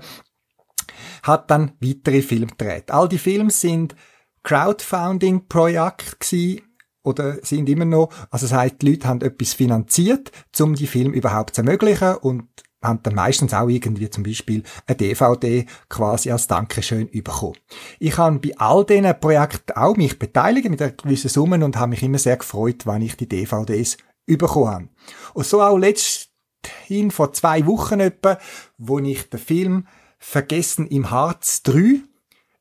[1.23, 2.89] hat dann weitere Filme gedreht.
[2.91, 3.95] All die Filme sind
[4.43, 6.61] Crowdfunding-Projekte
[7.05, 11.13] oder sind immer noch, also das heisst, die Leute haben etwas finanziert, um die Film
[11.13, 12.47] überhaupt zu ermöglichen und
[12.85, 17.57] haben dann meistens auch irgendwie zum Beispiel eine DVD quasi als Dankeschön bekommen.
[17.99, 21.91] Ich habe bei all diesen Projekten auch mich beteiligt mit einer gewissen Summe und habe
[21.91, 24.89] mich immer sehr gefreut, wenn ich die DVDs bekommen habe.
[25.33, 28.37] Und so auch letzthin vor zwei Wochen etwa,
[28.77, 29.87] wo ich den Film
[30.17, 32.01] Vergessen im Harz 3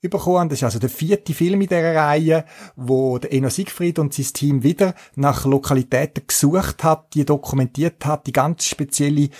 [0.08, 0.48] bekommen.
[0.48, 2.44] Das ist also der vierte Film in dieser Reihe,
[2.76, 8.26] wo der Eno Siegfried und sein Team wieder nach Lokalitäten gesucht hat, die dokumentiert hat,
[8.26, 9.30] die ganz spezielle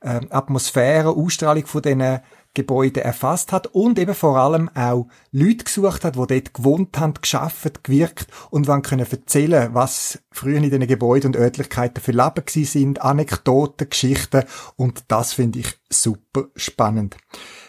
[0.00, 2.20] äh, Atmosphäre, Ausstrahlung von diesen
[2.54, 7.14] Gebäuden erfasst hat und eben vor allem auch Leute gesucht hat, die dort gewohnt haben,
[7.14, 12.44] geschafft, gewirkt und wann können erzählen, was früher in diesen Gebäuden und Örtlichkeiten für Leben
[12.46, 14.44] sind, Anekdoten, Geschichten
[14.76, 17.16] und das finde ich super spannend.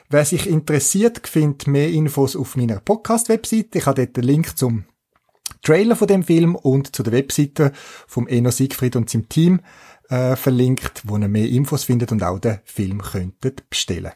[0.10, 3.78] Wer sich interessiert, findet mehr Infos auf meiner Podcast-Webseite.
[3.80, 4.86] Ich habe dort den Link zum
[5.62, 7.72] Trailer von dem Film und zu der Webseite
[8.08, 9.62] vom Eno Siegfried und seinem Team
[10.10, 14.12] äh, verlinkt, wo ihr mehr Infos findet und auch den Film könntet bestellen.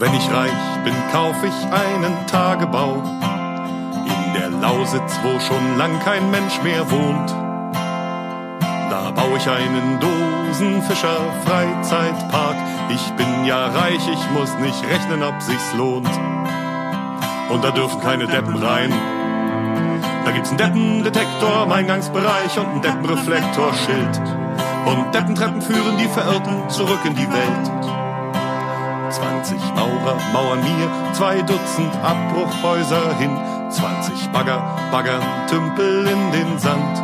[0.00, 3.02] Wenn ich reich bin, kauf ich einen Tagebau
[4.78, 7.30] Lausitz, wo schon lang kein Mensch mehr wohnt.
[8.90, 12.54] Da baue ich einen Dosenfischer Freizeitpark.
[12.88, 16.08] Ich bin ja reich, ich muss nicht rechnen, ob sich's lohnt.
[17.48, 18.92] Und da dürfen keine Deppen rein.
[20.24, 24.20] Da gibt's einen Deppendetektor im Eingangsbereich und einen Deppenreflektorschild.
[24.86, 27.97] Und Deppentreppen führen die Verirrten zurück in die Welt.
[29.18, 33.36] 20 Maurer mauern mir zwei Dutzend Abbruchhäuser hin.
[33.68, 37.02] 20 Bagger baggern Tümpel in den Sand.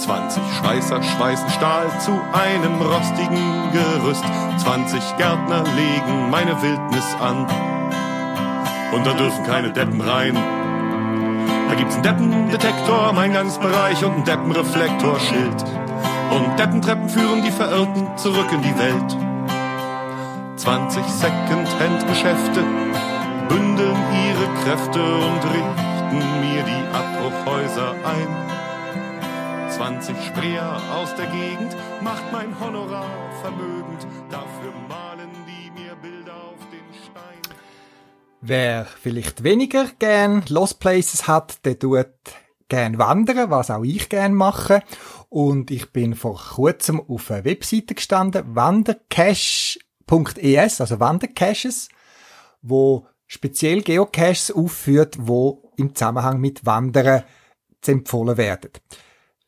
[0.00, 4.24] 20 Schweißer schweißen Stahl zu einem rostigen Gerüst.
[4.58, 7.46] 20 Gärtner legen meine Wildnis an.
[8.92, 10.36] Und da dürfen keine Deppen rein.
[11.68, 15.64] Da gibt's einen Deppendetektor im Eingangsbereich und einen Deppenreflektorschild.
[16.32, 19.19] Und Deppentreppen führen die Verirrten zurück in die Welt.
[20.60, 22.62] 20 Second-Hand-Geschäfte
[23.48, 23.96] bündeln
[24.26, 29.70] ihre Kräfte und richten mir die Abbruchhäuser ein.
[29.70, 36.60] 20 Spreer aus der Gegend macht mein Honorar vermögend, dafür malen die mir Bilder auf
[36.70, 37.56] den Stein.
[38.42, 42.06] Wer vielleicht weniger gern Lost Places hat, der tut
[42.68, 44.82] gern wandern, was auch ich gern mache.
[45.30, 49.78] Und ich bin vor kurzem auf einer Webseite gestanden, Wandercache
[50.10, 51.88] .es, also Wandercaches,
[52.62, 57.22] wo speziell Geocaches aufführt, wo im Zusammenhang mit Wandern
[57.86, 58.70] empfohlen werden.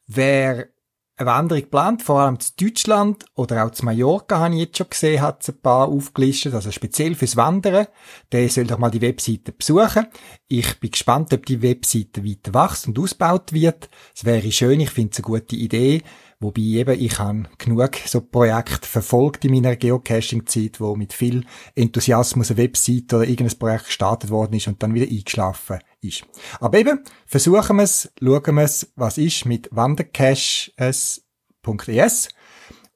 [0.07, 0.69] Wer
[1.17, 4.91] eine Wanderung plant, vor allem zu Deutschland oder auch zu Mallorca, habe ich jetzt schon
[4.91, 7.87] gesehen, hat es ein paar aufgelistet, also speziell fürs Wandern,
[8.31, 10.07] der soll doch mal die Webseite besuchen.
[10.49, 13.91] Ich bin gespannt, ob die Webseite weiter wächst und ausgebaut wird.
[14.15, 16.03] Es wäre schön, ich finde es eine gute Idee,
[16.43, 21.45] Wobei eben, ich habe genug so Projekte verfolgt in meiner Geocaching-Zeit, wo mit viel
[21.77, 26.25] Enthusiasmus eine Website oder irgendein Projekt gestartet worden ist und dann wieder eingeschlafen ist.
[26.59, 32.29] Aber eben, versuchen wir es, schauen wir es, was ist mit wandercaches.es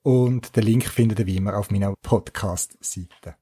[0.02, 3.36] und den Link findet ihr wie immer auf meiner Podcast-Seite.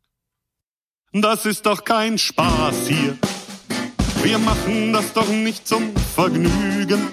[1.12, 3.16] Das ist doch kein Spaß hier.
[4.22, 7.08] Wir machen das doch nicht zum Vergnügen.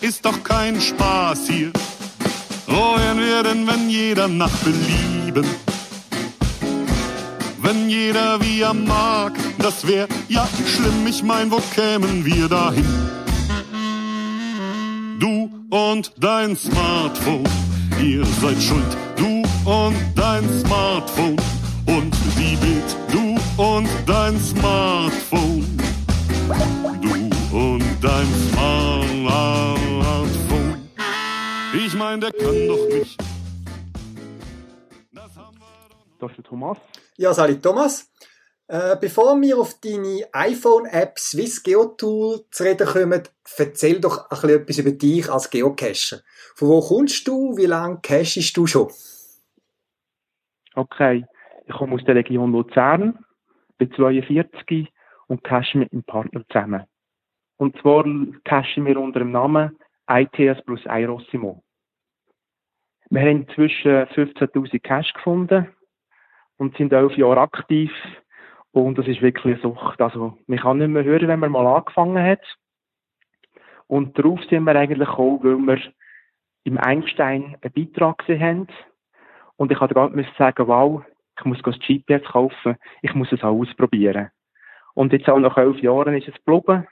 [0.00, 1.72] Ist doch kein Spaß hier.
[2.66, 5.46] Wohin wir denn, wenn jeder nach Belieben?
[7.62, 11.06] Wenn jeder wie er mag, das wär ja schlimm.
[11.06, 12.84] Ich mein, wo kämen wir dahin?
[15.18, 17.48] Du und dein Smartphone,
[18.00, 18.96] ihr seid schuld.
[19.16, 21.36] Du und dein Smartphone
[21.86, 25.66] und die Bild, du und dein Smartphone.
[32.16, 33.20] Mein, der kann doch nicht.
[36.18, 36.78] Das ist der Thomas.
[37.18, 38.10] Ja, salut Thomas.
[38.68, 43.22] Äh, bevor wir auf deine iPhone-App Swiss Geotool zu reden kommen,
[43.58, 46.20] erzähl doch ein bisschen etwas über dich als Geocacher.
[46.54, 47.54] Von wo kommst du?
[47.58, 48.88] Wie lange cachest du schon?
[50.74, 51.26] Okay,
[51.66, 53.18] ich komme aus der Region Luzern,
[53.76, 54.88] bin 42
[55.26, 56.84] und cache mit meinem Partner zusammen.
[57.58, 58.04] Und zwar
[58.44, 61.62] cachen wir unter dem Namen ITS plus Aerosimo.
[63.10, 65.68] Wir haben inzwischen 15.000 Cache gefunden
[66.56, 67.92] und sind elf Jahre aktiv.
[68.72, 70.00] Und das ist wirklich eine Sucht.
[70.00, 72.42] Also, man kann nicht mehr hören, wenn man mal angefangen hat.
[73.86, 75.80] Und darauf sind wir eigentlich auch, weil wir
[76.64, 78.66] im Einstein einen Beitrag gesehen haben.
[79.56, 81.02] Und ich hatte gerade sagen, wow,
[81.38, 84.30] ich muss das GPS kaufen, ich muss es auch ausprobieren.
[84.94, 86.86] Und jetzt auch nach elf Jahren ist es geblieben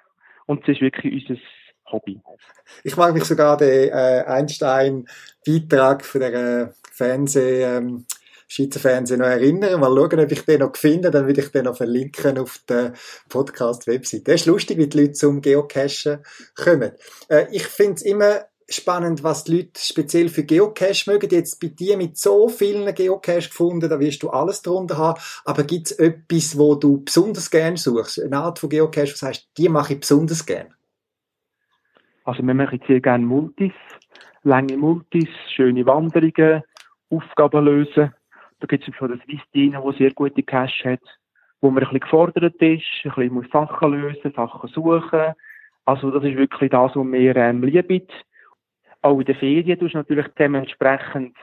[0.47, 1.41] und es ist wirklich unser
[1.95, 2.21] Hobby.
[2.83, 8.07] Ich mag mich sogar den äh, Einstein-Beitrag von der Fernseh, ähm,
[8.47, 9.81] Schweizer Fernsehen noch erinnern.
[9.81, 12.93] Mal schauen, ob ich den noch finde, dann würde ich den noch verlinken auf der
[13.29, 14.29] Podcast-Website.
[14.29, 16.93] Das ist lustig, wie die Leute zum Geocachen kommen.
[17.29, 21.31] Äh, ich finde es immer spannend, was die Leute speziell für Geocache mögen.
[21.31, 25.21] Jetzt bei dir mit so vielen Geocache gefunden, da wirst du alles drunter haben.
[25.45, 28.23] Aber gibt es etwas, wo du besonders gern suchst?
[28.23, 30.75] Eine Art von Geocache, was heißt, die mache ich besonders gern?
[32.25, 33.73] Also wir machen sehr gerne Multis,
[34.45, 36.63] lange Multis, schöne Wanderungen,
[37.11, 38.15] Aufgaben lösen.
[38.61, 41.03] Da gibt es schon das Wistine, wo sehr gute Cache hat,
[41.61, 45.35] wo man ein bisschen gefordert ist, ein bisschen muss Sachen lösen, Sachen suchen.
[45.85, 48.07] Also das ist wirklich das, was mir ähm, lieben.
[49.03, 51.37] Auch in den Ferien tust du natürlich dementsprechend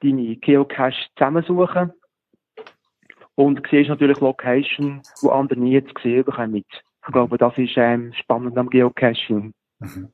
[0.00, 1.92] deine Geocache zusammensuchen.
[3.36, 6.56] Und siehst natürlich Location, wo andere nie zu sehen bekommen.
[6.56, 9.54] Ich glaube, das ist ähm, spannend am Geocaching.
[9.82, 10.12] Mhm.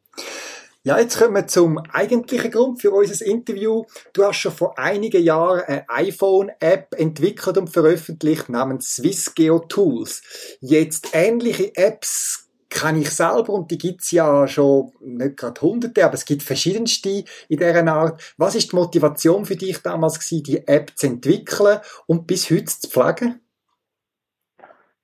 [0.85, 3.85] Ja, jetzt kommen wir zum eigentlichen Grund für unser Interview.
[4.13, 10.57] Du hast schon vor einigen Jahren eine iPhone-App entwickelt und veröffentlicht namens Swiss Geo Tools.
[10.61, 16.15] Jetzt ähnliche Apps kann ich selber und die gibt's ja schon nicht gerade hunderte, aber
[16.15, 18.35] es gibt verschiedenste in dieser Art.
[18.37, 22.67] Was ist die Motivation für dich damals gewesen, die App zu entwickeln und bis heute
[22.67, 23.41] zu pflegen?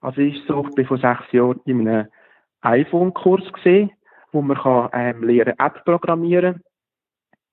[0.01, 2.09] Also ich so, ich bin vor sechs Jahren in einem
[2.61, 3.45] iPhone-Kurs
[4.35, 6.63] wo man kann, ähm, lernen App programmieren.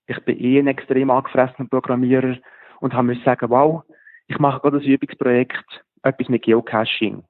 [0.07, 2.37] Ich bin eh ein extrem angefressener Programmierer
[2.79, 3.83] und habe mir sagen, wow,
[4.27, 7.23] ich mache gerade ein Übungsprojekt, etwas mit Geocaching.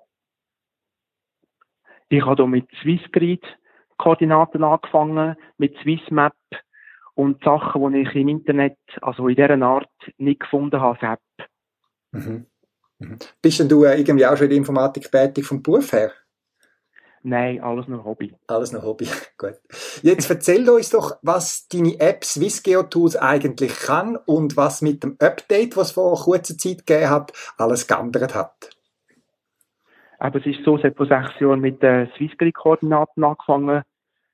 [2.10, 3.44] Ich habe hier mit Swissgrid
[3.98, 6.34] Koordinaten angefangen, mit Swissmap
[7.14, 11.48] und Sachen, die ich im Internet, also in dieser Art, nicht gefunden habe als App.
[12.12, 12.46] Mhm.
[13.00, 13.20] Mhm.
[13.42, 16.12] Bist denn du äh, irgendwie auch schon in der Informatik tätig vom Beruf her?
[17.24, 18.34] Nein, alles nur Hobby.
[18.48, 19.08] Alles nur Hobby,
[19.38, 19.54] gut.
[20.02, 25.18] Jetzt erzähl uns doch, was deine App SwissGeo Tools eigentlich kann und was mit dem
[25.20, 28.70] Update, was vor kurzer Zeit gegeben hat, alles geändert hat.
[30.18, 33.84] Aber es ist so, es hat vor sechs Jahren mit den Swissgrid-Koordinaten angefangen,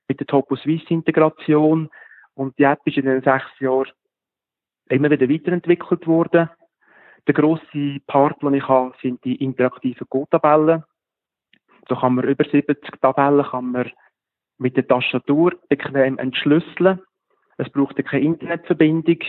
[0.08, 1.90] mit der Topo-Swiss-Integration.
[2.36, 3.90] Und die App ist in den sechs Jahren
[4.90, 6.50] immer wieder weiterentwickelt worden.
[7.26, 10.84] Der grosse Part, den ich habe, sind die interaktiven Go-Tabellen.
[11.88, 13.92] Da kann man über 70 Tabellen kann man
[14.58, 17.02] mit der Tastatur bequem entschlüsseln.
[17.58, 19.20] Es braucht keine Internetverbindung.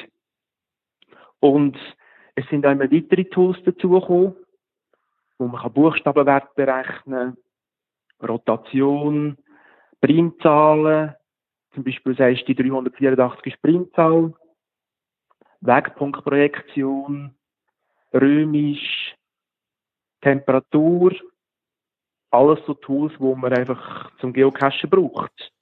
[1.40, 1.78] Und
[2.34, 4.34] es sind auch immer weitere Tools dazugekommen
[5.38, 7.36] wo man Buchstabenwert berechnen
[8.18, 9.38] kann, Rotation,
[10.00, 11.14] Primzahlen,
[11.74, 14.34] zum Beispiel sagst du die 384 ist Primzahl,
[15.60, 17.34] Wegpunktprojektion,
[18.12, 19.14] römisch,
[20.20, 21.12] Temperatur,
[22.30, 25.52] alles so Tools, wo man einfach zum Geocachen braucht.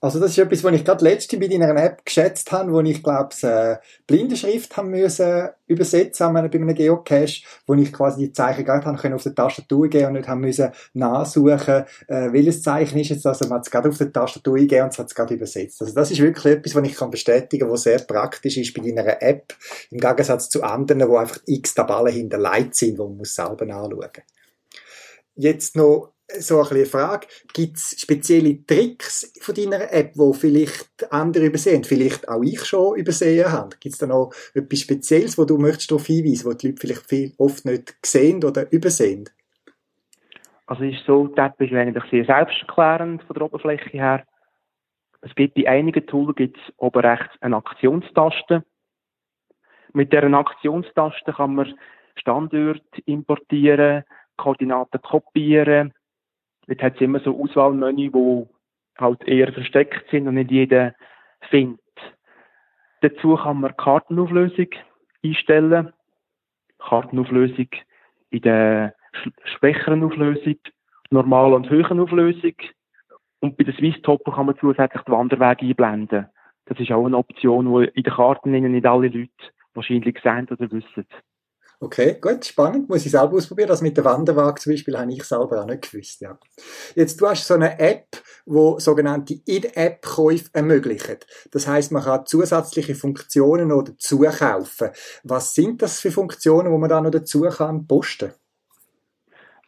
[0.00, 3.02] Also das ist etwas, was ich gerade letzte bei deiner App geschätzt habe, wo ich
[3.02, 8.86] glaube, äh, Blindenschrift haben müssen übersetzen bei einem Geocache, wo ich quasi die Zeichen gerade
[8.86, 13.08] haben können auf der Tastatur gehen und nicht haben müssen nachsuchen, äh, welches Zeichen ist
[13.08, 15.34] jetzt also man hat es gerade auf der Tastatur eingegeben und es hat es gerade
[15.34, 15.82] übersetzt.
[15.82, 19.20] Also das ist wirklich etwas, was ich kann bestätigen, was sehr praktisch ist bei deiner
[19.20, 19.52] App,
[19.90, 24.22] im Gegensatz zu anderen, wo einfach x Tabellen hinterlegt sind, wo man muss selber nachschauen.
[25.40, 27.28] Jetzt noch so ein eine Frage.
[27.54, 32.96] Gibt es spezielle Tricks von deiner App, wo vielleicht andere übersehen, vielleicht auch ich schon
[32.96, 33.76] übersehen habe?
[33.78, 37.08] Gibt es da noch etwas Spezielles, wo du möchtest darauf hinweisen, wo die Leute vielleicht
[37.08, 39.30] viel, oft nicht sehen oder übersehen?
[40.66, 44.24] Also ist so, die App ist eigentlich sehr selbsterklärend von der Oberfläche her.
[45.20, 48.64] Es gibt bei einigen Tools gibt's oben rechts eine Aktionstaste.
[49.92, 51.78] Mit dieser Aktionstaste kann man
[52.16, 54.02] Standorte importieren,
[54.38, 55.92] Koordinaten kopieren,
[56.68, 58.48] Dort hat es immer so Auswahlmenü, wo
[58.98, 60.94] halt eher versteckt sind und nicht jeder
[61.48, 61.80] findet.
[63.00, 64.68] Dazu kann man Kartenauflösung
[65.24, 65.92] einstellen.
[66.78, 67.68] Kartenauflösung
[68.30, 68.94] in der
[69.44, 70.56] schwächeren Auflösung,
[71.10, 72.54] normalen und höheren Auflösung.
[73.40, 76.26] Und bei den Swiss Topper kann man zusätzlich die Wanderwege einblenden.
[76.66, 79.30] Das ist auch eine Option, die in den Karten nicht alle Leute
[79.72, 81.06] wahrscheinlich sehen oder wissen.
[81.80, 82.88] Okay, gut, spannend.
[82.88, 83.68] Muss ich selber ausprobieren.
[83.68, 86.36] Das mit der Wanderwaage zum Beispiel habe ich selber auch nicht gewusst, ja.
[86.96, 88.08] Jetzt, du hast so eine App,
[88.46, 91.26] wo sogenannte In-App-Käufe ermöglicht.
[91.52, 94.90] Das heißt, man kann zusätzliche Funktionen noch dazu kaufen.
[95.22, 98.32] Was sind das für Funktionen, wo man da noch dazu kann posten?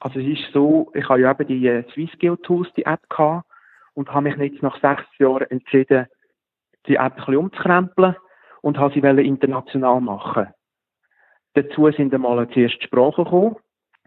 [0.01, 3.47] Also es ist so, ich habe ja eben die äh, Swissgeo Tools, die App gehabt
[3.95, 6.07] und habe mich jetzt nach sechs Jahren entschieden,
[6.89, 8.17] die App ein bisschen umzukrempeln
[8.63, 10.49] und habe sie international machen
[11.55, 13.57] Dazu sind einmal zuerst Sprachen gekommen,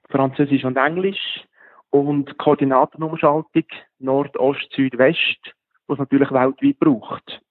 [0.09, 1.43] Französisch und Englisch
[1.89, 3.65] und Koordinatenumschaltung
[3.99, 5.53] Nord, Ost, Süd, West,
[5.87, 7.41] was natürlich weltweit braucht.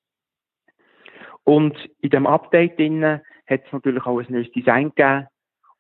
[1.45, 5.27] Und in dem Update drinnen hat es natürlich auch ein neues Design gegeben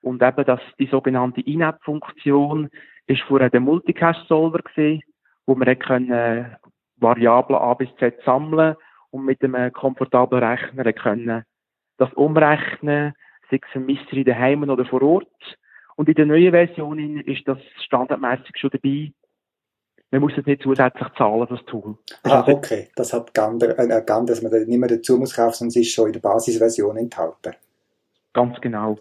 [0.02, 2.68] und eben das, die sogenannte In-App-Funktion
[3.06, 5.02] ist vorher der Multicache-Solver gewesen,
[5.46, 6.56] wo man können
[6.96, 8.76] Variablen A bis Z sammeln
[9.10, 11.44] und mit einem komfortablen Rechner können
[11.98, 13.14] das umrechnen,
[13.74, 15.26] ein Mystery daheim oder vor Ort.
[15.96, 19.12] Und in der neuen Version ist das standardmäßig schon dabei.
[20.10, 21.96] Man muss es nicht zusätzlich zahlen, das Tool.
[22.22, 22.88] Ah, also, okay.
[22.96, 25.92] Das hat Gander, äh, Gander, dass man nicht mehr dazu muss kaufen, sondern es ist
[25.92, 27.54] schon in der Basisversion enthalten.
[28.34, 28.98] Ganz genau.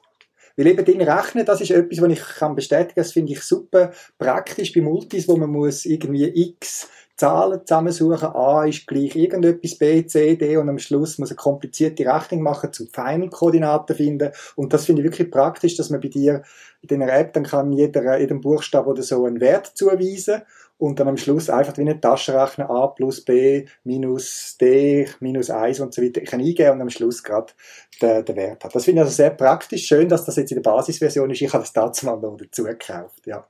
[0.58, 3.92] Weil eben dein Rechnen, das ist etwas, was ich kann bestätigen, das finde ich super
[4.18, 6.90] praktisch bei Multis, wo man muss irgendwie x
[7.22, 8.30] Zahlen zusammensuchen.
[8.30, 12.74] A ist gleich irgendetwas, B, C, D und am Schluss muss eine komplizierte Rechnung machen,
[12.74, 14.32] zum Final-Koordinaten finden.
[14.56, 16.42] Und das finde ich wirklich praktisch, dass man bei dir
[16.82, 20.42] in deiner App dann kann jeder, jedem Buchstaben oder so einen Wert zuweisen
[20.82, 25.80] und dann am Schluss einfach wie eine Taschenrechner A plus B minus D minus 1
[25.80, 27.54] und so weiter ich kann eingeben und am Schluss gerade
[28.02, 28.74] den, den Wert hat.
[28.74, 29.86] Das finde ich also sehr praktisch.
[29.86, 31.40] Schön, dass das jetzt in der Basisversion ist.
[31.40, 33.28] Ich habe das dazu mal noch dazu gekauft.
[33.28, 33.48] Ja.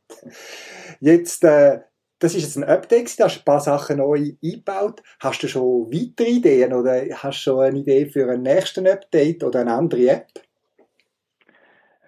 [0.99, 1.79] Jetzt äh,
[2.19, 5.01] das ist jetzt ein Update, da hast ein paar Sachen neu eingebaut.
[5.21, 9.45] Hast du schon weitere Ideen oder hast du schon eine Idee für einen nächsten Update
[9.45, 10.27] oder eine andere App?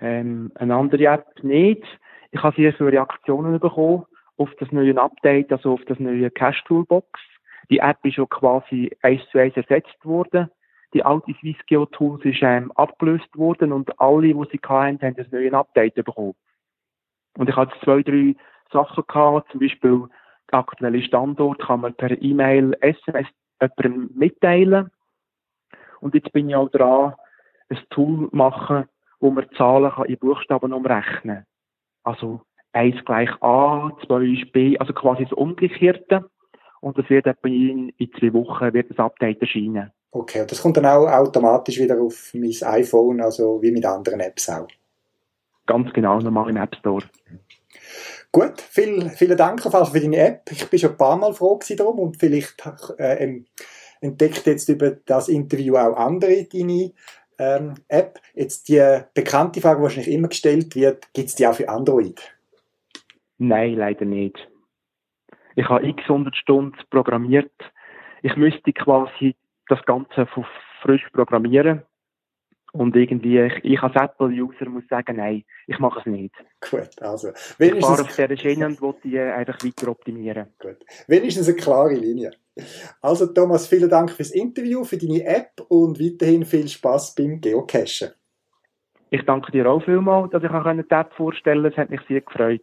[0.01, 1.83] Ähm, eine andere App nicht.
[2.31, 4.05] Ich habe sehr viele Reaktionen bekommen
[4.43, 7.19] auf das neue Update, also auf das neue Cache Toolbox.
[7.69, 10.49] Die App ist schon quasi eins zu eins ersetzt worden.
[10.93, 15.31] Die alte SwissGeo Tools ist ähm, abgelöst worden und alle, die sie hatten, haben das
[15.31, 16.35] neue Update bekommen.
[17.37, 18.35] Und ich hatte zwei, drei
[18.71, 20.07] Sachen gehabt, zum Beispiel
[20.51, 23.27] der aktuelle Standort kann man per E-Mail, SMS
[23.61, 24.91] jemandem mitteilen.
[26.01, 27.15] Und jetzt bin ich auch dran,
[27.69, 28.85] ein Tool machen,
[29.19, 31.45] wo man Zahlen kann in Buchstaben umrechnen kann.
[32.03, 32.41] Also
[32.73, 36.29] 1 gleich A, 2 ist B, also quasi das Umgekehrte.
[36.81, 39.91] Und das wird etwa in, in zwei Wochen wird das Update erscheinen.
[40.11, 44.19] Okay, und das kommt dann auch automatisch wieder auf mein iPhone, also wie mit anderen
[44.19, 44.67] Apps auch?
[45.65, 47.03] Ganz genau, normal im App Store.
[48.31, 50.51] Gut, viel, vielen Dank auf für deine App.
[50.51, 52.61] Ich bin schon ein paar Mal froh darum und vielleicht
[52.97, 53.41] äh,
[54.01, 56.91] entdeckt jetzt über das Interview auch andere deine
[57.39, 58.19] ähm, App.
[58.33, 62.21] Jetzt die bekannte Frage, die wahrscheinlich immer gestellt wird, gibt es die auch für Android?
[63.43, 64.49] Nein, leider nicht.
[65.55, 67.51] Ich habe x 100 Stunden programmiert.
[68.21, 69.35] Ich müsste quasi
[69.67, 70.27] das Ganze
[70.81, 71.81] frisch programmieren.
[72.71, 76.33] Und irgendwie, ich, ich als Apple-User muss sagen, nein, ich mache es nicht.
[76.71, 77.31] Gut, also.
[77.59, 80.47] Ich fahre auf dieser Schiene und will die einfach weiter optimieren.
[80.57, 80.77] Gut.
[81.07, 82.31] Wenigstens eine klare Linie.
[83.01, 88.11] Also Thomas, vielen Dank fürs Interview, für deine App und weiterhin viel Spaß beim Geocachen.
[89.11, 91.75] Ich danke dir auch vielmals, dass ich die App vorstellen konnte.
[91.75, 92.61] Es hat mich sehr gefreut.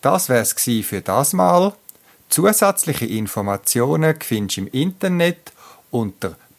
[0.00, 1.72] Das wär's es für das Mal.
[2.28, 5.52] Zusätzliche Informationen findest du im Internet
[5.90, 6.36] unter